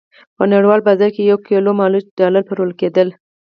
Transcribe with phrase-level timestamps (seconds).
[0.37, 3.07] په نړیوال بازار کې یو کیلو مالوچ ډالر پلورل کېدل.